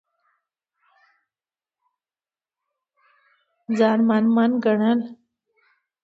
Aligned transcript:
ځان 3.77 3.99
من 4.07 4.25
من 4.35 4.51
ګڼل 4.63 4.99